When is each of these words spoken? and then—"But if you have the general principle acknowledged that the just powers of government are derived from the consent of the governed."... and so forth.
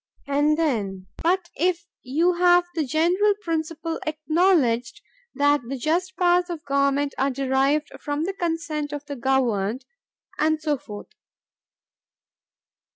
and 0.25 0.57
then—"But 0.57 1.51
if 1.55 1.85
you 2.01 2.33
have 2.33 2.65
the 2.73 2.83
general 2.83 3.35
principle 3.43 3.99
acknowledged 4.07 4.99
that 5.35 5.61
the 5.67 5.77
just 5.77 6.17
powers 6.17 6.49
of 6.49 6.65
government 6.65 7.13
are 7.19 7.29
derived 7.29 7.89
from 7.99 8.23
the 8.23 8.33
consent 8.33 8.93
of 8.93 9.05
the 9.05 9.15
governed."... 9.15 9.85
and 10.39 10.59
so 10.59 10.79
forth. 10.79 11.09